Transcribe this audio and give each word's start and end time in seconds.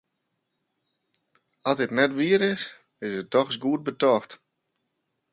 As 1.69 1.77
it 1.83 1.95
net 1.97 2.11
wier 2.17 2.41
is, 2.53 2.61
is 3.05 3.13
it 3.19 3.31
dochs 3.33 3.55
goed 3.63 3.81
betocht. 3.87 4.31